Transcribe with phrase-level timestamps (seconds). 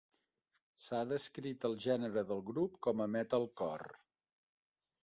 [0.83, 3.97] S'ha descrit el gènere del grup com a metalcore.